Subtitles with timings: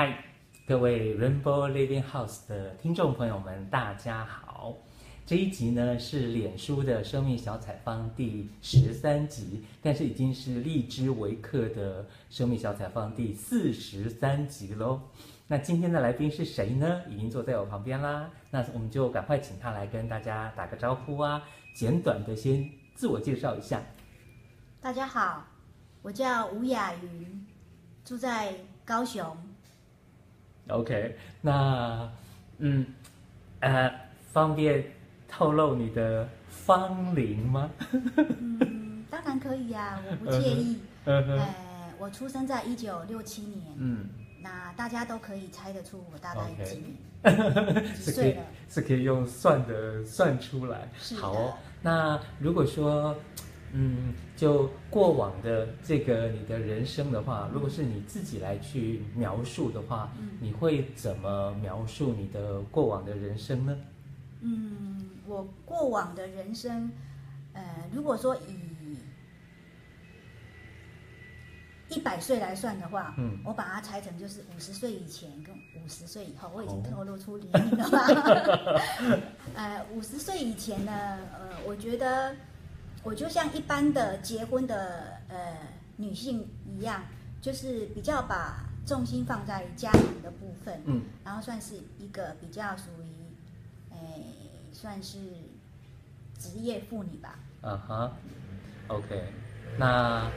[0.00, 0.16] 嗨，
[0.64, 4.72] 各位 Rainbow Living House 的听众朋友们，大家好。
[5.26, 15.00] 这一集呢是脸书的生命小采访第十三集，但是已经是荔枝微课的生命小采访第四十三集喽。
[15.48, 17.02] 那今天的来宾是谁呢？
[17.10, 18.30] 已经坐在我旁边啦。
[18.52, 21.42] 那我们就赶快请他来跟大家打个招呼啊，
[21.74, 23.82] 简短的先自我介绍一下。
[24.80, 25.44] 大家好，
[26.02, 27.44] 我叫吴雅云，
[28.04, 28.54] 住在
[28.84, 29.36] 高雄。
[30.68, 32.10] OK，那
[32.58, 32.84] 嗯
[33.60, 33.90] 呃，
[34.32, 34.84] 方便
[35.26, 37.70] 透露你的芳龄吗？
[37.92, 40.78] 嗯，当然可以呀、啊， 我不介意。
[41.04, 41.36] 呃、uh -huh.
[41.36, 41.44] uh -huh.
[41.98, 43.62] 我出生在一九六七年。
[43.78, 44.08] 嗯，
[44.42, 47.94] 那大家都可以猜得出我大概几年？
[47.96, 48.42] 几岁了？
[48.68, 50.88] 是可以用算的算出来。
[50.98, 51.16] 是。
[51.16, 53.16] 好哦，那如果说。
[53.70, 63.76] 嗯，就过往的这个你的人生的话，如果是你自己来去描述的话，嗯，你会怎么描述你的过往的人生呢？
[64.40, 66.88] 嗯，我过往的人生，
[67.52, 68.96] 呃，如果说以
[71.88, 77.98] 一百岁来算的话，嗯，我把它拆成就是五十岁以前跟五十岁以后，我已经透露出年龄了吧？
[79.56, 80.92] 呃，五十岁以前呢，
[81.32, 82.36] 呃，我觉得。
[83.04, 85.56] 我就像一般的结婚的呃
[85.96, 87.02] 女性一样，
[87.40, 94.24] 就是比较把重心放在家庭的部分，嗯，然后算是一个比较属于，诶，
[94.72, 95.18] 算是
[96.38, 97.38] 职业妇女吧。
[97.62, 98.10] 嗯哼
[98.88, 99.32] ，OK，
[99.78, 100.30] 那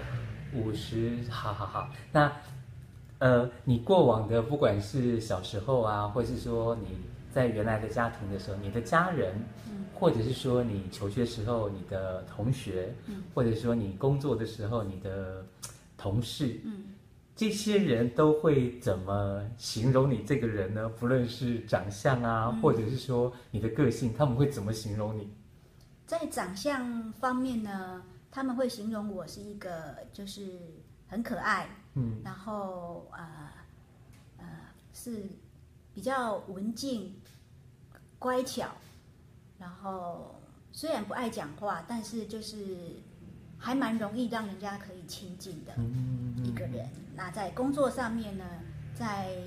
[0.53, 2.31] 五十，好好好，那
[3.19, 6.97] 呃，你过往的不管是小时候啊，或是说你
[7.33, 9.35] 在原来的家庭的时候，你的家人。
[10.01, 15.45] 或者是说你求学时候你的同学，嗯，或者说你工作的时候你的
[15.95, 16.85] 同事，嗯，
[17.35, 20.89] 这些人都会怎么形容你这个人呢？
[20.89, 25.29] 不论是长相啊，嗯，或者是说你的个性，他们会怎么形容你？
[26.07, 28.01] 在长相方面呢，
[28.31, 30.59] 他们会形容我是一个就是
[31.07, 33.27] 很可爱，嗯，然后呃
[34.39, 34.45] 呃
[34.95, 35.29] 是
[35.93, 37.13] 比较文静、
[38.17, 38.67] 乖巧。
[39.61, 40.33] 然后
[40.71, 42.75] 虽然不爱讲话，但是就是
[43.59, 45.71] 还蛮容易让人家可以亲近的
[46.43, 46.89] 一个人。
[47.15, 48.43] 那在工作上面呢，
[48.95, 49.37] 在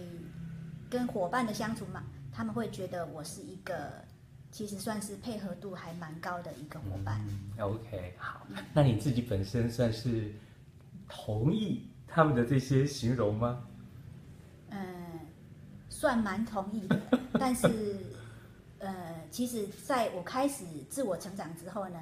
[0.89, 4.05] 跟伙伴的相处嘛，他们会觉得我是一个
[4.53, 7.21] 其实算是配合度还蛮高的一个伙伴。
[7.59, 10.33] OK，好，那你自己本身算是
[11.09, 13.67] 同意他们的这些形容吗？
[14.71, 14.79] 嗯，
[15.89, 17.01] 算蛮同意的，
[17.33, 17.97] 但是。
[18.81, 21.99] 呃，其实在我开始自我成长之后呢，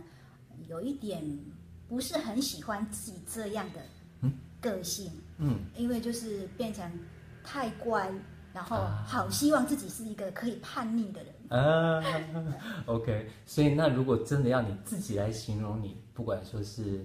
[0.69, 1.25] 有一点
[1.88, 6.93] 不是很喜欢自己这样的个性，嗯，因为就是变成
[7.43, 8.12] 太乖，
[8.53, 8.76] 然后
[9.06, 12.04] 好希望自己是一个可以叛逆的人啊。
[12.84, 17.00] OK，所以那如果真的要你自己来形容你，不管说是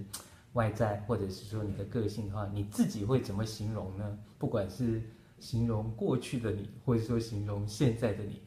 [0.52, 4.18] 外在或者是说你的个性的话，你自己会怎么形容呢？
[4.36, 5.02] 不管是
[5.40, 8.42] 形容过去的你，或者说形容现在的你。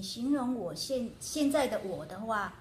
[0.00, 2.54] 嗯，形容我现现在的我的话，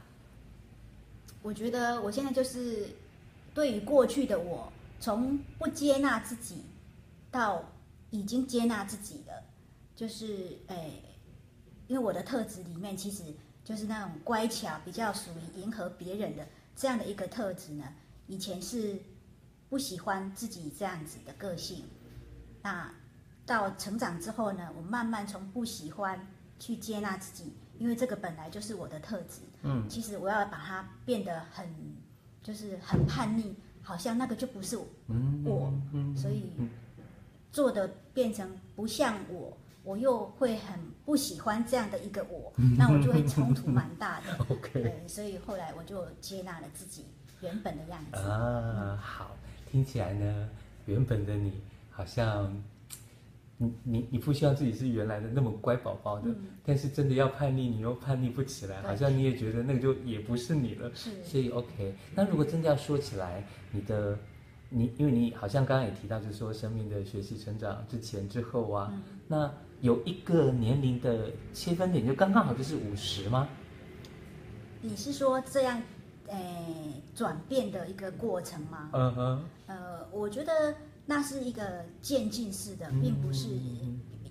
[1.41, 2.89] 我觉得我现在就是
[3.53, 6.66] 对于过去的我，从不接纳自己
[7.31, 7.63] 到
[8.09, 9.41] 已经接纳自己了，
[9.95, 11.01] 就是诶，
[11.88, 13.23] 因为我的特质里面其实
[13.63, 16.45] 就是那种乖巧，比较属于迎合别人的
[16.75, 17.85] 这样的一个特质呢。
[18.27, 19.00] 以前是
[19.69, 21.85] 不喜欢自己这样子的个性，
[22.61, 22.94] 那
[23.45, 26.27] 到成长之后呢，我慢慢从不喜欢。
[26.59, 29.41] 去接纳自己，因为这个本来就是我的特质。
[29.63, 31.67] 嗯，其实我要把它变得很，
[32.43, 34.85] 就是很叛逆，好像那个就不是我。
[35.07, 35.73] 嗯，我，
[36.15, 36.51] 所以
[37.51, 44.37] 做的变成不像我，我又会很不喜欢这样的一个我， 那我就会冲突蛮大的。
[44.49, 47.05] OK，所以后来我就接纳了自己
[47.41, 48.17] 原本的样子。
[48.19, 49.35] 啊，好，
[49.71, 50.50] 听起来呢，
[50.85, 52.62] 原本的你好像。
[53.61, 60.89] 你你你不希望自己是原来的那么乖宝宝的，嗯，但是真的要叛逆，你又叛逆不起来，好像你也觉得那个就也不是你了。
[60.95, 61.94] 是，所以 OK。
[62.15, 64.17] 那如果真的要说起来，你的
[64.69, 73.50] 你，因为你好像刚刚也提到，就是说生命的学习成长之前之后啊，嗯，那有一个年龄的切分点，就刚刚好就是五十吗？
[74.79, 75.83] 你是说这样，
[76.27, 78.89] 诶，转变的一个过程吗？
[78.94, 79.44] 嗯哼。
[79.67, 80.73] 呃，我觉得。
[81.09, 83.47] 那是一个渐进式的，并不是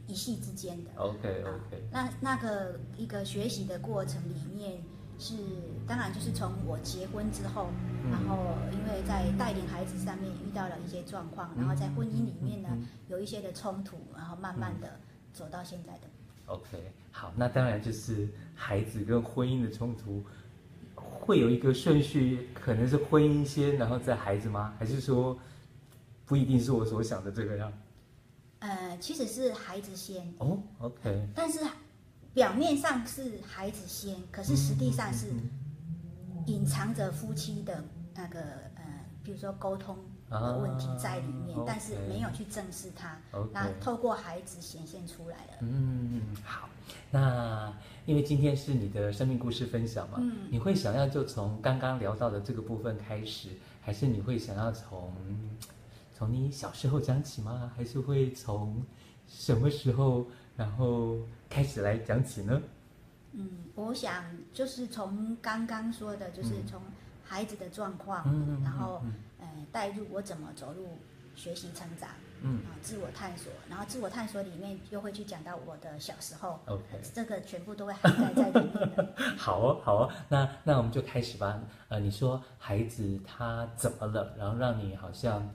[0.07, 0.91] 一夕之间的。
[0.97, 1.89] OK OK。
[1.91, 4.81] 那那个一个学习的过程里面
[5.19, 5.35] 是，
[5.89, 7.67] 当然就是从我结婚之后，
[8.13, 12.69] 然后因为为在带领孩子上面遇到了一些状况，然后在婚姻里面呢
[13.09, 14.99] 有一些的冲突，然后慢慢的
[15.33, 16.01] 走到现在的。
[16.47, 20.25] OK，好，那当然就是孩子跟婚姻的冲突，
[20.95, 24.75] 会有一个顺序，可能是婚姻先，然后再孩子吗？
[24.79, 25.39] 还是说
[26.29, 27.73] 不一定是我所想的这个样？
[28.59, 30.31] 呃，其实是孩子先。
[30.39, 31.27] 哦，OK。
[31.35, 31.61] 但是
[32.35, 35.29] 表面上是孩子先，可是实际上是
[36.47, 37.83] 隐藏着夫妻的
[38.15, 38.41] 那个
[38.75, 38.85] 呃，
[39.25, 39.97] 比如说沟通
[40.29, 43.17] 的问题在里面，啊、但是没有去正视它。
[43.53, 45.53] 那透过孩子显现出来了。
[45.61, 46.69] 嗯，好。
[47.11, 47.73] 那
[48.05, 53.51] 因为今天是你的生命故事分享嘛，嗯，你会想要就从刚刚聊到的这个部分开始，
[53.81, 55.11] 还是你会想要从？
[56.19, 57.71] 从你小时候讲起吗？
[57.77, 58.85] 还是会从
[59.29, 60.27] 什么时候
[60.57, 61.17] 然后
[61.49, 62.61] 开始来讲起呢？
[63.35, 66.83] 嗯，我想就是从刚刚说的，就是从
[67.23, 69.01] 孩子的状况，嗯、然后
[69.39, 70.89] 呃带入我怎么走入
[71.37, 72.09] 学习成长，
[72.43, 76.83] 嗯，自我探索，然后自我探索里面又会去讲到我的小时候，OK，
[77.15, 79.15] 这个全部都会涵盖在里面的。
[79.39, 81.61] 好哦，好哦，那那我们就开始吧。
[81.87, 84.35] 呃，你说孩子他怎么了？
[84.37, 85.49] 然后让你好像。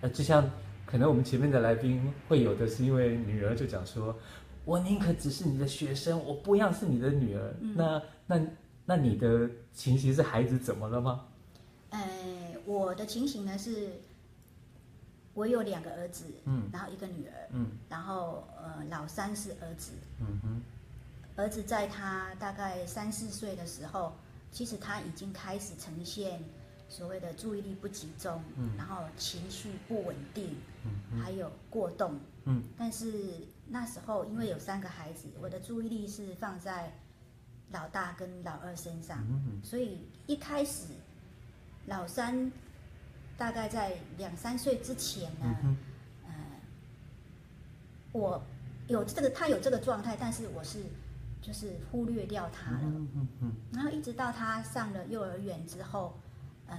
[0.00, 0.48] 呃，就像
[0.86, 4.16] 可能我们前面的来宾会有的是，因为女儿就讲说，
[4.64, 7.54] 我宁可只是你的学生，我不要是你的女儿。
[7.60, 8.40] 嗯、那那
[8.86, 11.26] 那你的情形是孩子怎么了吗？
[11.90, 12.00] 呃，
[12.64, 13.90] 我的情形呢是，
[15.34, 20.62] 我有两个儿子，嗯，然后一个女儿，嗯，然后呃老三是儿子，嗯哼，
[21.36, 24.12] 儿子在他大概三四岁的时候，
[24.50, 26.40] 其实他已经开始呈现。
[26.88, 33.12] 所谓的注意力不集中，嗯，然后情绪不稳定，嗯，还有过动，嗯，但是
[33.68, 36.92] 那时候因为有三个孩子，我的注意力是放在
[37.72, 40.86] 老大跟老二身上，嗯，所以一开始
[41.86, 42.50] 老三
[43.36, 45.76] 大概在两三岁之前呢，嗯，
[46.26, 46.32] 呃，
[48.12, 48.42] 我
[48.86, 50.82] 有这个他有这个状态，但是我是
[51.42, 56.18] 就是忽略掉他了，嗯嗯嗯，然后一直到他上了幼儿园之后。
[56.68, 56.76] 呃，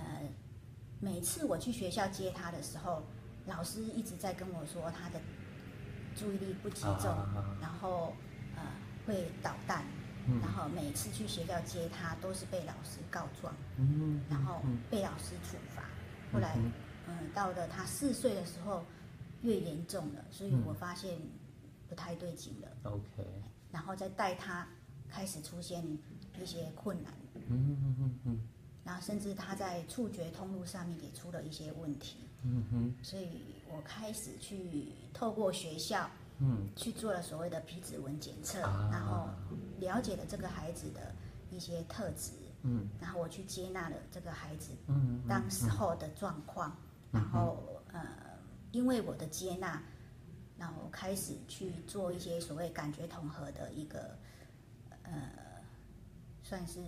[1.00, 3.03] 每次我去学校接他的时候，
[3.45, 5.19] 老师一直在跟我说他的
[6.15, 8.13] 注意力不集中，啊、然后
[8.56, 8.62] 呃
[9.06, 9.83] 会捣蛋，
[10.27, 15.83] 嗯、然后每次去学校接他都是被老师告状，嗯，然后被老师处罚。
[15.83, 16.71] 嗯、后来，嗯、
[17.07, 18.86] 呃，到了他四岁的时候
[19.41, 21.19] 越严重了，所以我发现
[21.88, 22.68] 不太对劲了。
[22.83, 23.25] OK，
[23.71, 24.68] 然后再带他
[25.09, 25.83] 开始出现
[26.39, 27.12] 一些困难。
[27.33, 28.39] 嗯嗯嗯嗯。
[28.89, 33.39] 然后甚至他在触觉通路上面也出了一些问题，嗯哼，所以
[33.71, 36.09] 我开始去透过学校，
[36.39, 39.30] 嗯，去做了所谓的皮质纹检测，啊、然后
[39.77, 41.13] 了解了这个孩子的
[41.51, 42.31] 一些特质，
[42.63, 46.75] 嗯，然后我去接纳了这个孩子，嗯，当时候的状况，
[47.12, 48.01] 嗯、然后呃，
[48.71, 49.80] 因为我的接纳，
[50.57, 54.18] 然后开始去做一些所谓感觉统合的一个，
[55.03, 55.30] 呃，
[56.41, 56.80] 算是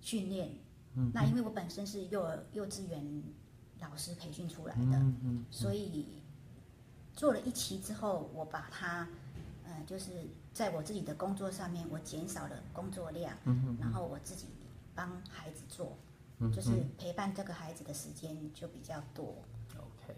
[0.00, 0.63] 训练。
[0.96, 3.22] 嗯、那因为我本身是幼儿幼稚园
[3.80, 6.22] 老师培训出来的，嗯嗯嗯、所以
[7.12, 9.08] 做了一期之后，我把它，
[9.64, 10.12] 呃，就是
[10.52, 13.36] 在我自己的工作上面，我减少了工作量，
[13.80, 14.46] 然后我自己
[14.94, 15.98] 帮孩子做，
[16.38, 19.34] 嗯、就是陪伴这个孩子的时间就比较多。
[19.76, 20.14] OK，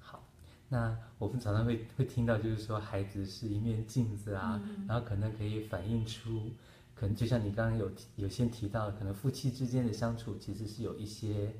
[0.00, 0.24] 好，
[0.68, 6.50] 那我们常常会会听到，就是说孩子是一面镜子啊，嗯、然后可能可以反映出。
[6.98, 11.52] 可能就像你刚刚有有先提到，可能夫妻之间的相处其实是有一些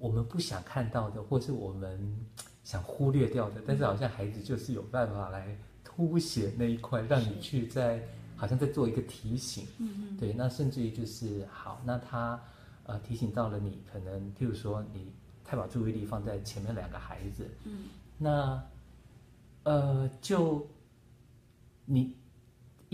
[0.00, 2.18] 我们不想看到的，或是我们
[2.64, 3.62] 想忽略掉的。
[3.64, 8.02] 但是好像孩子就是有办法来凸显那一块，让你去在
[8.34, 9.64] 好像在做一个提醒。
[9.78, 10.16] 嗯嗯。
[10.16, 12.42] 对，那甚至于就是好，那他
[12.86, 15.12] 呃提醒到了你，可能譬如说你
[15.44, 17.48] 太把注意力放在前面两个孩子。
[17.62, 17.84] 嗯。
[18.18, 18.60] 那
[19.62, 20.66] 呃，就
[21.84, 22.16] 你。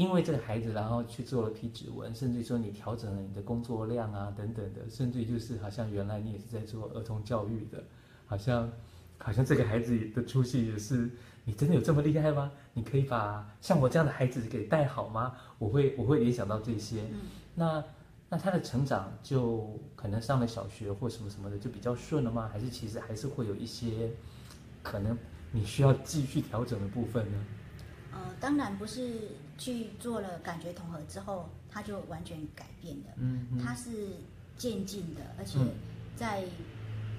[0.00, 7.84] 因为这个孩子，然后去做了皮指纹，甚至说你调整了你的工作量啊，等等的，甚至于就是好像原来你也是在做儿童教育的，
[8.24, 8.72] 好像，
[9.18, 11.10] 好像这个孩子的出息也是，
[11.44, 12.50] 你真的有这么厉害吗？
[12.72, 15.34] 你可以把像我这样的孩子给带好吗？
[15.58, 17.20] 我会我会联想到这些，嗯、
[17.54, 17.84] 那
[18.30, 22.48] 那他的成长就可能上了小学或什么什么的就比较顺了吗？
[22.50, 24.10] 还是其实还是会有一些
[24.82, 25.14] 可能
[25.52, 27.38] 你需要继续调整的部分呢？
[28.12, 29.28] 呃，当然不是。
[29.60, 33.12] 去做了感觉统合之后，他就完全改变了。
[33.16, 33.90] 嗯，嗯，他是
[34.56, 35.58] 渐进的，而且
[36.16, 36.42] 在，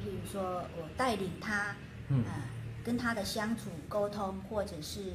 [0.04, 1.76] 比如说我带领他，
[2.10, 2.44] 嗯、呃，
[2.84, 5.14] 跟他的相处沟通，或者是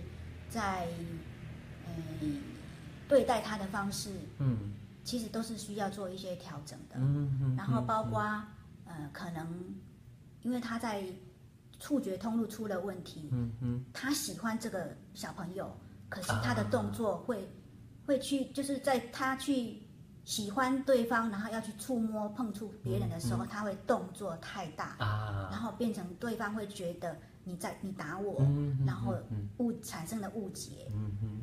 [0.49, 0.87] 在，
[1.85, 1.93] 呃，
[3.09, 6.95] 对待他的方式，嗯，其实都是需要做一些调整的。
[6.95, 7.57] 嗯嗯。
[7.57, 8.23] 然后包括
[8.85, 9.75] 呃，可能
[10.43, 11.03] 因为他在
[11.81, 15.77] 触觉通路出了问题，嗯嗯，他喜欢这个小朋友，
[16.09, 17.49] 可是他的动作会
[18.07, 19.83] 会去，就是在他去
[20.25, 28.41] 喜欢对方，然后要去触摸碰触别人的时候，他会动作太大啊，然后变成对方会觉得你在你打我，
[28.87, 29.15] 然后
[29.59, 30.91] 误产生了误解，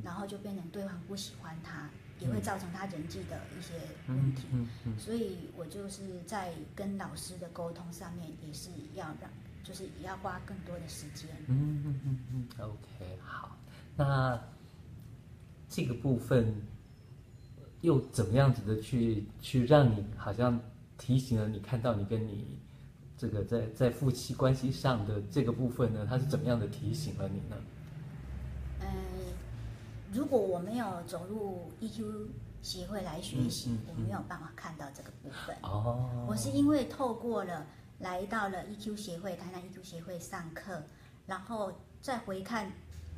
[0.03, 1.89] 然后就变成对方不喜欢他。
[2.20, 3.74] 也会造成他人际的一些
[4.08, 9.29] 问题，嗯嗯嗯、所以我就是在跟老师的沟通上面，也是要让，
[9.62, 11.27] 就是也要花更多的时间。
[11.48, 13.58] 嗯嗯嗯嗯，OK，好，
[13.96, 14.40] 那
[15.70, 16.56] 这个部分
[17.82, 20.60] 又怎么样子的去去让你好像
[20.98, 22.60] 提醒了你，看到你跟你
[23.18, 26.06] 这个在在夫妻关系上的这个部分呢？
[26.10, 27.56] 他是怎么样的提醒了你呢？
[30.14, 32.28] 如果我没有走入 EQ
[32.62, 35.56] 协会来学习，嗯嗯嗯、我没有办法看到这个部分。
[35.64, 37.66] 哦，我是因为透过了
[37.98, 40.84] 来到了 EQ 协会，台南 EQ 协会上课，
[41.26, 42.72] 然后再回看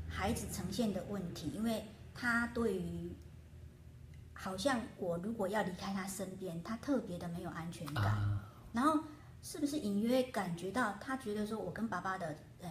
[0.07, 3.12] 孩子呈现的问题，因为他对于
[4.33, 8.05] 好像我如果要离开他身边，他特别的没有安全感。
[8.05, 8.43] 啊、
[8.74, 9.00] 然后
[9.41, 12.69] 是不是隐约感觉到他觉得说我跟爸爸的，呃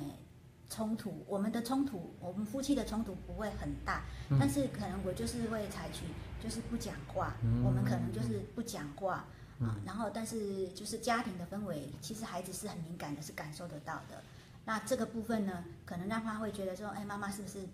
[0.71, 6.07] 冲突，我们的冲突，我们夫妻的冲突不会很大，嗯、但是可能我就是会采取，
[6.43, 9.25] 就是不讲话，嗯、我们可能就是不讲话、
[9.61, 9.77] 嗯、啊。
[9.85, 14.23] 然后，但是就是家庭的氛围，其实孩子是很敏感的，是感受得到的。
[14.65, 17.67] 那这个部分呢，可能让他会觉得说，哎，妈妈是不是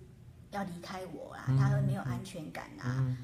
[0.50, 1.44] 要离开我啦？
[1.58, 3.16] 他会没有安全感啊，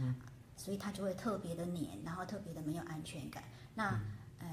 [0.56, 3.42] 所以他就会特别的黏，然后特别的没有安全感。
[3.75, 4.00] 那，
[4.38, 4.46] 呃，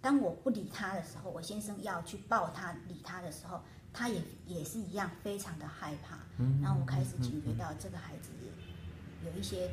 [0.00, 3.62] 当我不理他的时候，我先生要去抱他、理他的时候。
[3.98, 6.18] 他也也是一样，非常的害怕。
[6.36, 8.28] 嗯，然后我开始警觉到这个孩子
[9.24, 9.70] 有一些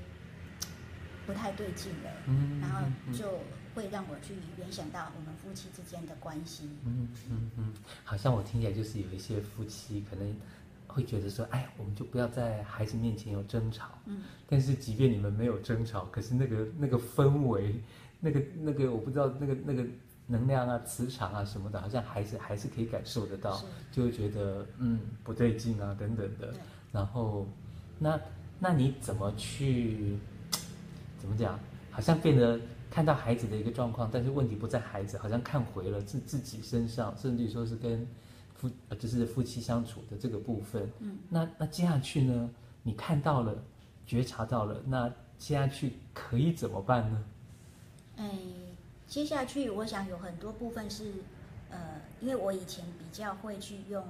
[1.28, 2.10] 不太对劲了。
[2.28, 3.40] 嗯，然后就
[3.74, 6.70] 会让我去联想到我们夫妻之间的关系。
[6.86, 10.36] 嗯嗯嗯，好像我听起来就是有一些夫妻可能
[10.88, 13.90] 会觉得说，哎，我们就不要在孩子面前有争吵。
[14.06, 17.76] 嗯，但是即便你们没有争吵，可是那个那个氛围，
[18.20, 19.86] 那个那个我不知道那个那个。
[20.26, 23.62] 能量啊，磁场啊什么的，好像孩子还是可以感受得到，
[23.92, 26.54] 就会觉得嗯不对劲啊等等的。
[26.94, 27.46] 然后，
[28.00, 28.18] 那
[28.58, 30.18] 那你怎么去
[31.20, 31.60] 怎么讲？
[31.92, 32.58] 好像变得
[32.94, 38.08] 看到孩子的一个状况，但是问题不在孩子，好像看回了自自己身上，甚至于说是跟
[38.54, 38.70] 夫
[39.00, 40.88] 就是夫妻相处的这个部分。
[41.00, 42.48] 嗯，那那接下去呢？
[42.84, 43.56] 你看到了，
[44.06, 45.10] 觉察到了，那
[45.40, 47.24] 接下去可以怎么办呢？
[48.18, 48.30] 哎。
[49.06, 51.12] 接下去，我想有很多部分是，
[51.70, 54.04] 呃，因为我以前比较会去用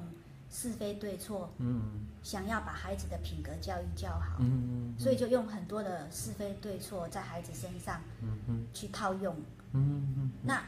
[0.54, 9.36] 是非对错，嗯，想要把孩子的品格教育教好，嗯，所以就用很多的是非对错在孩子身上，嗯嗯，去套用，
[9.72, 10.64] 嗯嗯，那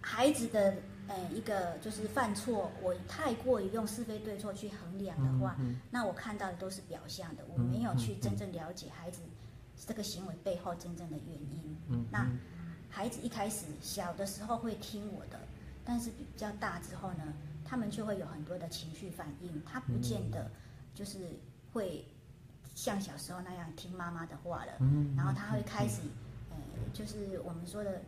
[0.00, 0.76] 孩子的
[1.08, 5.56] 呃一个就是犯错，我太过于用是非对错去衡量的话，
[5.90, 9.20] 那我看到的都是表象的，我没有去真正了解孩子
[9.86, 12.26] 这个行为背后真正的原因，嗯，那。
[12.94, 15.40] 孩子一开始小的时候会听我的，
[15.82, 17.32] 但是比较大之后呢，
[17.72, 19.62] 他们就会有很多的情绪反应。
[19.64, 20.50] 他不见得
[20.94, 21.18] 就是
[21.72, 22.04] 会
[22.74, 24.72] 像小时候那样听妈妈的话了。
[24.80, 26.02] 嗯，然后他会开始，
[26.50, 26.56] 呃，
[26.92, 28.02] 就是我们说的，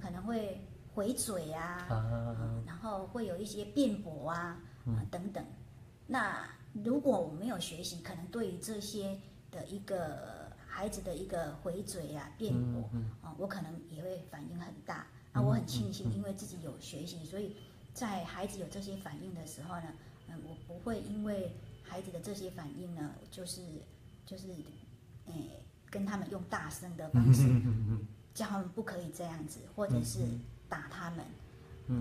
[0.00, 0.58] 可能会
[0.94, 1.86] 回嘴啊，
[2.66, 5.44] 然后会有一些辩驳啊，啊等等。
[6.06, 10.48] 那如果我没有学习，可能对于这些的一个。
[10.72, 12.88] 孩子的一个回嘴啊、辩驳
[13.20, 15.04] 啊，我可能也会反应很大。
[15.32, 17.56] 啊，我很庆幸，因为自己有学习，所以
[17.94, 19.84] 在孩子有这些反应的时候呢，
[20.28, 23.62] 嗯，我不会因为孩子的这些反应呢，就是
[24.26, 24.48] 就是，
[25.26, 27.48] 诶，跟他们用大声的方式
[28.34, 30.20] 叫他们不可以这样子，或者是
[30.68, 31.24] 打他们。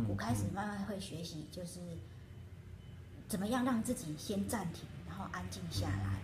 [0.08, 1.80] 我开始慢慢会学习，就是
[3.28, 6.20] 怎么样让自己先暂停，然后安静下来，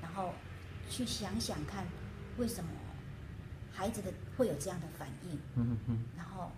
[0.00, 0.32] 然后。
[0.90, 1.86] 去想想看，
[2.36, 2.70] 为什么
[3.72, 5.38] 孩子的会有这样的反应？
[5.56, 6.52] 嗯嗯，然后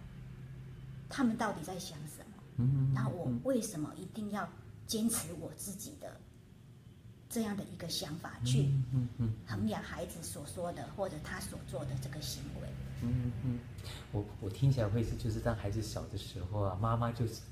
[1.09, 2.26] 他们到底在想什么？
[2.57, 4.49] 嗯嗯，然后我为什么一定要
[4.87, 6.21] 坚持我自己的
[7.29, 8.69] 这样的一个想法去
[9.47, 12.69] 衡量孩子所说的或者他所做的这个行为？
[13.03, 13.59] 嗯嗯，
[14.13, 17.43] 我我听起来会是，就是当孩子小的时候啊，妈妈就是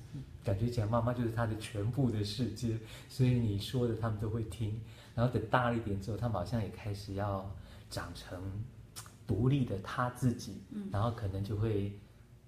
[0.42, 2.78] 感觉讲妈妈就是他的全部的世界，
[3.10, 4.80] 所以你说的他们都会听。
[5.14, 7.48] 然后等大了一点之后，他们好像也开始要
[7.90, 8.40] 长成
[9.26, 11.92] 独立的他自己，嗯，然后可能就会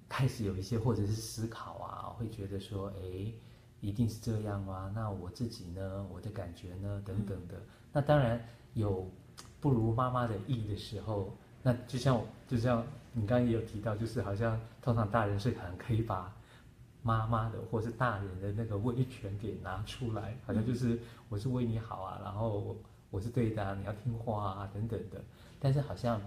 [0.09, 3.33] 开始有一些或者是思考啊，会觉得说，哎，
[3.81, 4.91] 一定是这样啊？
[4.95, 6.07] 那我自己呢？
[6.13, 7.03] 我的感觉呢？
[7.05, 7.57] 等等的。
[7.57, 8.43] 嗯，那当然
[8.75, 9.11] 有
[9.61, 16.33] 不如妈妈的意的时候，那就像就像你刚刚也有提到，就是好像通常大人是很可以把
[17.03, 20.99] 妈妈的或是大人的那个威权给拿出来，好像就是
[21.29, 22.77] 我是为你好啊，然后我
[23.11, 25.23] 我是对的啊，你要听话啊等等的。
[25.59, 26.21] 但是好像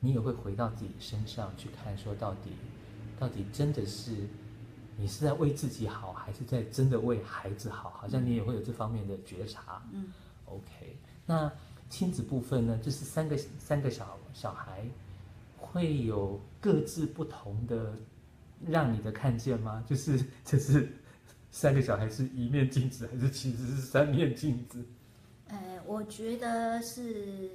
[0.00, 2.50] 你也会回到自己身上去看，说到底
[3.22, 4.10] 到底真的是
[4.96, 7.90] 你是在为自己好，还是在真的为孩子好？
[7.90, 9.80] 好像你也会有这方面的觉察。
[9.92, 10.12] 嗯
[10.46, 11.52] ，OK，那。
[11.88, 14.82] 亲子部分呢，就是三个三个小小孩，
[15.58, 17.94] 会有各自不同的
[18.66, 19.84] 让你的看见吗？
[19.86, 20.88] 就是就是
[21.50, 24.82] 三个小孩是一面镜子，还是其实是三面镜子？
[25.48, 27.50] 呃，我觉得是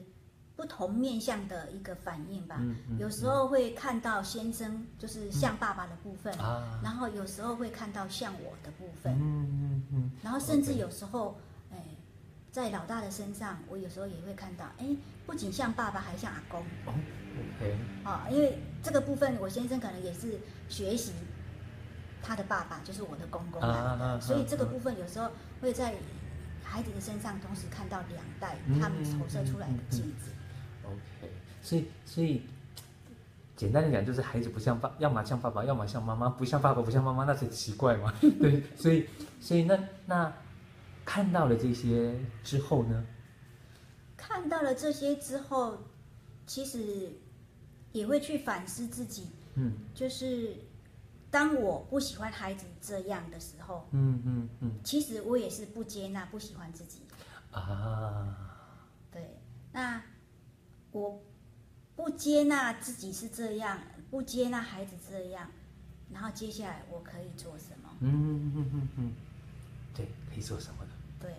[0.58, 2.58] 不同面向的一个反应吧。
[2.60, 9.14] 嗯嗯、有时候会看到先生就是像爸爸的部分，嗯、然后有时候会看到像我的部分。
[9.14, 10.12] 嗯嗯嗯。
[10.22, 11.38] 然后甚至有时候。
[11.70, 11.78] Okay.
[12.50, 14.88] 在老大的身上，我有时候也会看到，哎，
[15.28, 16.60] 不仅像爸爸，还像阿公。
[16.88, 16.94] 哦
[17.38, 17.78] ，OK。
[18.04, 21.12] 啊，因为这个部分，我先生可能也是学习
[22.24, 25.30] 他的爸爸，就是我的公公来的，啊啊啊、所以这个部分有时候
[25.62, 25.94] 会在
[26.64, 30.32] 孩子的身上同时看到两代他们投射出来的镜子。
[31.68, 32.42] 所以所以
[33.56, 38.14] 简单的讲，就是孩子不像爸，要么像爸爸，要么像妈妈，不像爸爸，不像妈妈，那才奇怪嘛。
[38.40, 39.08] 对，所以
[39.42, 40.34] 所以那那。
[41.10, 43.06] 看到了这些之后呢？
[44.18, 45.78] 看到了这些之后，
[46.46, 47.14] 其实
[47.94, 49.30] 也会去反思自己。
[49.56, 50.54] 嗯，就是
[51.32, 57.00] 当我不喜欢孩子这样的时候，嗯，嗯嗯其实我也是不接纳、不喜欢自己
[57.52, 58.36] 啊。
[59.10, 59.40] 对，
[59.72, 60.04] 那
[60.92, 61.22] 我
[61.98, 65.50] 不接纳自己是这样，不接纳孩子这样，
[66.14, 67.90] 然后接下来我可以做什么？
[68.00, 69.12] 嗯嗯嗯嗯嗯，
[69.94, 70.92] 对，可以做什么呢？
[71.20, 71.34] 对，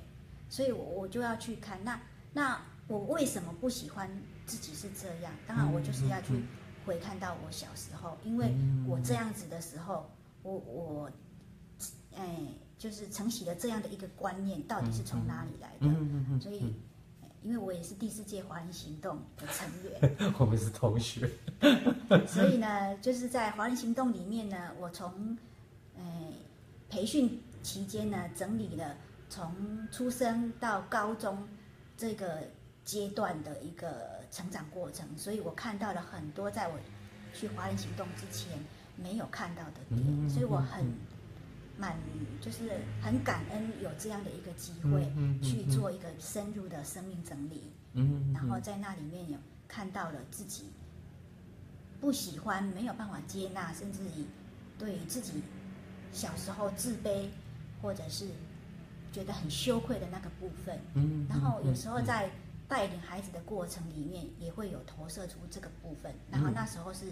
[0.50, 1.98] 所以我我就要去看那
[2.34, 4.10] 那我为什么不喜欢
[4.44, 5.32] 自己是这样？
[5.46, 6.42] 当然，我就是要去
[6.84, 8.52] 回看到我小时候，因为
[8.86, 10.10] 我这样子的时候，
[10.42, 11.10] 我我
[12.16, 12.36] 哎，
[12.76, 15.86] 就是承袭了这样的一个观念，到底是从哪里来的？
[16.40, 16.74] 所以，
[17.42, 21.28] 因为我也是第四届华人行动的成员， 我们是同学，
[22.26, 25.36] 所以呢，就是在华人行动里面呢，我从
[25.96, 26.02] 哎
[26.90, 28.94] 培训期间呢，整理了。
[29.30, 31.46] 从出生到高中
[31.98, 32.38] 这个
[32.82, 36.72] 阶段的一个成长过程，所以我看到了很多在我
[37.34, 38.58] 去华人行动之前
[38.96, 40.82] 没有看到的点，所以我很
[41.78, 41.96] 满，
[42.40, 45.10] 就是很感恩有这样的一个机会
[45.42, 50.64] 去做一个深入的生命整理，嗯然后在那里面有看到了自己
[52.00, 54.26] 不喜欢、没有办法接纳，甚至于
[54.78, 55.42] 对自己
[56.12, 57.28] 小时候自卑
[57.80, 58.26] 或者是。
[59.10, 62.30] 觉得很羞愧的那个部分，嗯，然后有时候在
[62.68, 67.06] 带领孩子的过程里面，也会有投射出这个部分，然后那时候是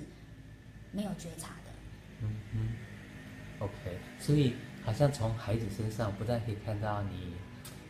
[0.93, 1.71] 没有觉察的，
[2.21, 2.69] 嗯嗯
[3.59, 7.33] ，OK，所以好像从孩子身上不但可以看到你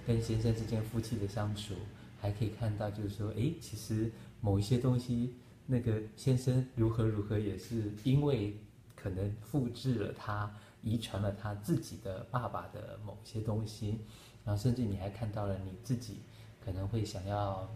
[0.07, 1.75] 跟先生之间夫妻的相处，
[2.21, 5.35] 还可以看到就是说，哎，其实某一些东西，
[5.67, 8.57] 那个先生如何如何，也是因为
[8.95, 10.51] 可能复制了他。
[10.83, 13.99] 遗传了他自己的爸爸的某些东西，
[14.45, 16.21] 然后甚至你还看到了你自己
[16.65, 17.69] 可能会想要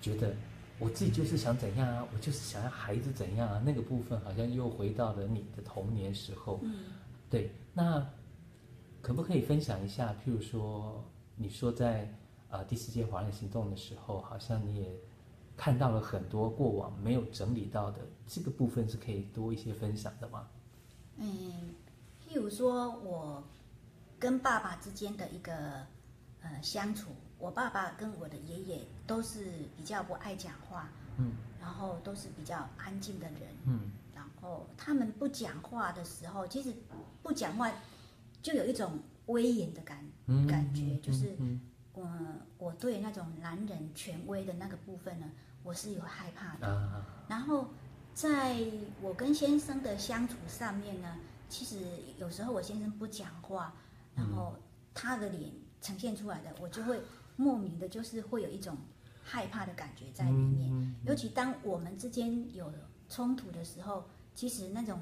[0.00, 0.34] 觉得
[0.78, 6.58] 我自己就是想怎样啊，我就是想要孩子怎样啊，那个部分好像又回到了你的童年时候。
[7.32, 8.06] 对，那
[9.00, 10.14] 可不可以分享一下？
[10.22, 11.02] 譬如说，
[11.34, 12.02] 你说在
[12.50, 15.00] 啊、呃、第四届华人行动的时候，好像你也
[15.56, 20.46] 看到了很多过往没有整理到的这个部分，是可以多一些分享的吗？
[21.16, 21.74] 嗯。
[22.28, 23.42] 譬如说，我
[24.18, 25.54] 跟爸爸之间的一个
[26.42, 33.90] 呃相处，我爸爸跟我的爷爷都是比较不爱讲话，嗯，然后都是比较安静的人，嗯，
[34.42, 36.74] 然后他们不讲话的时候，其实
[37.22, 37.72] 不讲话
[38.42, 40.04] 就有一种威严的感
[40.48, 41.34] 感觉，就是
[41.94, 42.06] 我
[42.58, 45.30] 我对那种男人权威的那个部分呢，
[45.62, 47.04] 我是有害怕的。
[47.28, 47.68] 然后
[48.12, 48.60] 在
[49.00, 51.16] 我跟先生的相处上面呢。
[51.48, 51.76] 其实
[52.16, 53.74] 有时候我先生不讲话，
[54.14, 54.56] 然后
[54.94, 55.52] 他的脸
[55.82, 56.98] 呈现出来的，我就会
[57.36, 58.74] 莫名的，就是会有一种
[59.22, 60.96] 害怕的感觉在里面。
[61.04, 62.72] 尤其当我们之间有
[63.10, 64.02] 冲突的时候，
[64.34, 65.00] 其实那种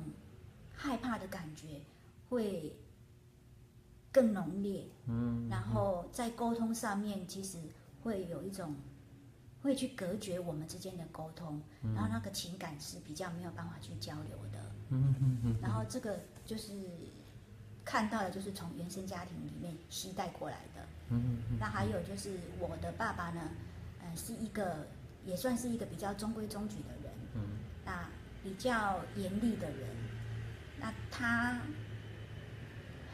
[0.74, 1.80] 害怕的感觉
[2.28, 2.76] 会
[4.12, 4.84] 更浓烈。
[5.06, 7.58] 嗯，然后在沟通上面，其实
[8.02, 8.74] 会有一种
[9.62, 11.60] 会去隔绝我们之间的沟通，
[11.94, 14.58] 然后那个情感是比较没有办法去交流的。
[14.88, 16.72] 嗯嗯嗯，然后这个就是
[17.84, 20.86] 看到的，就是从原生家庭里面吸带过来的。
[21.10, 23.40] 嗯嗯，那还有就是我的爸爸呢，
[24.02, 24.86] 呃，是一个
[25.24, 27.12] 也算是一个比较中规中矩的人。
[27.84, 28.08] 那
[28.42, 29.88] 比较严厉的人，
[30.78, 31.60] 那他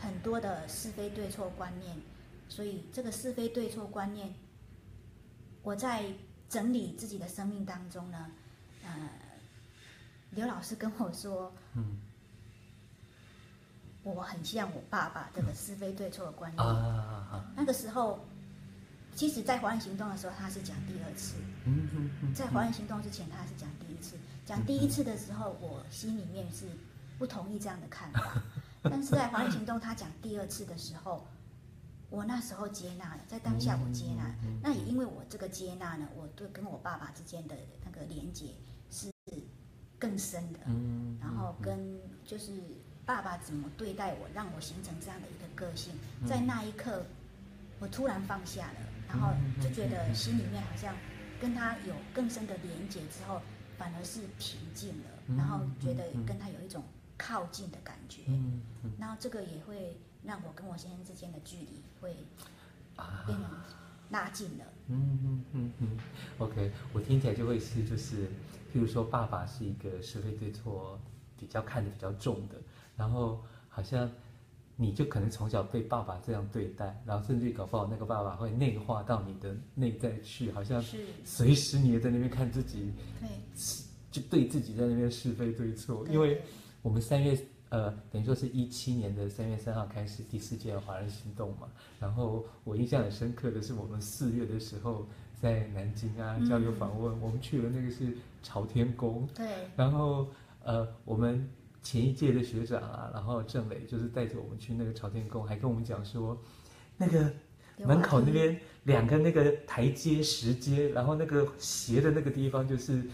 [0.00, 1.96] 很多的是非对错观念，
[2.48, 4.32] 所以这个是非对错观念，
[5.62, 6.04] 我在
[6.48, 8.30] 整理自己的生命当中呢，
[8.84, 9.10] 呃，
[10.30, 11.98] 刘老师跟我说，嗯，
[14.02, 18.26] 我很像我爸爸这个是非对错的观念，啊，那个时候。
[19.16, 21.36] 其实，在华人行动的时候，他是讲第二次。
[22.34, 24.14] 在华人行动之前，他是讲第一次。
[24.44, 26.66] 讲第一次的时候，我心里面是
[27.18, 28.42] 不同意这样的看法。
[28.84, 31.26] 但是在华人行动，他讲第二次的时候，
[32.10, 34.34] 我那时候接纳了，在当下我接纳。
[34.62, 38.48] 那也因为我这个接纳呢，我对跟我爸爸之间的那个连接
[38.90, 39.10] 是
[39.98, 40.58] 更深的。
[41.22, 42.52] 然后跟就是
[43.06, 45.94] 爸爸怎么对待我，让我形成这样的一个个性，
[46.28, 47.02] 在那一刻，
[47.80, 48.95] 我突然放下了。
[49.08, 50.94] 然后就觉得心里面好像
[51.40, 53.40] 跟他有更深的连接之后，
[53.78, 55.36] 反而是平静了。
[55.36, 56.84] 然后觉得跟他有一种
[57.16, 58.22] 靠近的感觉。
[58.98, 62.14] 然后这个也会让我跟我先生之间的距离会
[63.26, 63.48] 变得
[64.10, 64.64] 拉近了。
[64.88, 65.98] 嗯嗯嗯嗯。
[66.38, 68.26] OK，我听起来就会是就是，
[68.72, 71.00] 譬如说爸爸是一个是非对错
[71.38, 72.56] 比较看得比较重的，
[72.96, 74.10] 然后好像。
[74.78, 80.84] 你就可能从小被爸爸这样对待，然后甚至搞不好那个爸爸会内化到你的内在去，好像
[81.24, 83.28] 随时你也在那边看自己，对，
[84.10, 86.06] 就对自己在那边是非对错。
[86.10, 86.42] 因为
[86.82, 87.34] 我们三月
[87.70, 95.06] 呃，等于说是一七年的三月三号开始第四届华人行动嘛，然后我印象很深刻的是我们四月的时候
[95.40, 100.28] 在南京啊交流访问，嗯、我们去了那个是朝天宫，对，然后
[100.62, 101.48] 呃我们。
[101.86, 106.36] 前一届的学长啊，然后郑磊就是带着我们去那个朝天宫，还跟我们讲说，
[106.96, 107.30] 那个
[107.78, 113.04] 门口那边两个那个台阶石阶，然后那个斜的那个地方，就是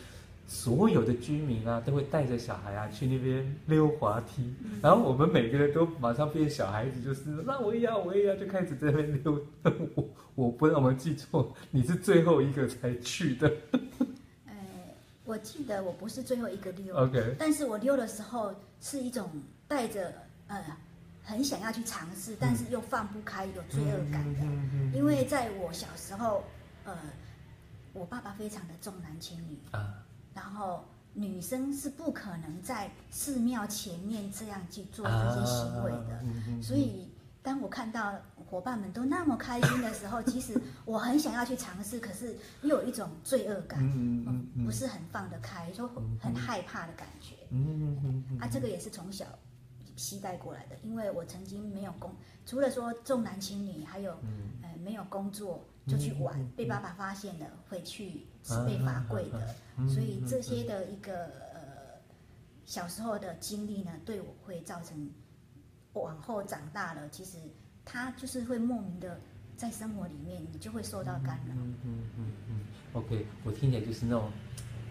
[0.47, 9.39] 所有的居民啊都会带着小孩啊去那边溜滑梯，然后我们每个人都马上变小孩子，就是那我也要我也要，就开始在那边溜。
[9.95, 13.53] 我我不让我们记错，你是最后一个才去的。
[15.25, 17.09] 我记得我不是最后一个溜.
[17.39, 19.31] 但是我溜的时候是一种
[19.69, 20.13] 带着
[20.49, 20.65] 呃
[21.23, 24.41] 很想要去尝试，但是又放不开，有罪恶感的。
[24.97, 26.45] 因为在我小时候，
[26.85, 26.97] 呃，
[27.93, 29.85] 我爸爸非常的重男轻女，uh.
[30.35, 36.63] 然后女生是不可能在寺庙前面这样去做这些行为的，uh.
[36.63, 37.09] 所以。
[37.45, 38.15] 当我看到
[38.53, 45.89] 伙伴们都那么开心的时候， 其实我很想要去尝试，可是又有一种罪恶感，嗯嗯嗯、不是很放得开，就
[46.21, 47.35] 很害怕的感觉。
[47.49, 49.25] 嗯嗯嗯、啊，这个也是从小
[49.97, 61.99] 期待过来的，因为我曾经没有工，除了说重男轻女，还有、嗯呃、没有工作就去玩，嗯、被爸爸发现了，回去是被罚跪的，所以这些的一个呃
[62.67, 65.11] 小时候的经历呢，对我会造成。
[65.95, 67.37] 往后长大了，其实
[67.85, 69.21] 他就是会莫名的
[69.57, 71.55] 在生活里面，你就会受到干扰。
[71.55, 72.61] 嗯嗯嗯嗯。
[72.95, 74.31] OK，我听起来就是那种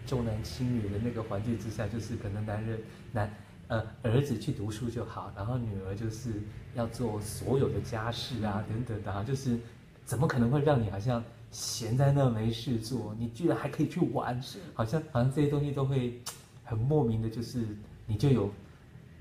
[0.06, 2.80] 重男轻女的那个环境之下，就是可能男人
[3.12, 3.30] 男
[3.68, 6.42] 呃儿子去读书就好，然后女儿就是
[6.74, 9.58] 要做所有的家事啊等等的，就是
[10.04, 13.14] 怎么可能会让你好像闲在那没事做？
[13.18, 16.20] 你居然还可以去玩，是好像好像这些东西都会
[16.64, 17.66] 很莫名的，就是
[18.06, 18.52] 你就有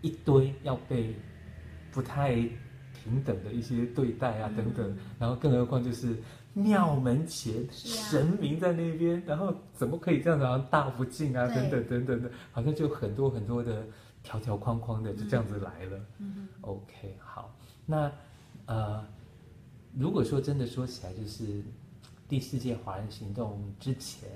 [0.02, 1.16] 一堆要被。
[1.94, 2.38] 不太
[3.02, 6.16] 平等的一些对待啊，等等，然后更何况就是
[6.54, 13.86] 庙门前神明在那边，然后怎么可以这样子，好像大不敬啊，等等等等的，好像就很多很多的
[14.22, 16.00] 条条框框的就这样子来了。
[16.20, 18.12] 嗯 OK，好，那
[18.66, 19.04] 呃，
[19.98, 21.64] 如果说真的说起来，就是
[22.28, 24.30] 第四届华人行动之前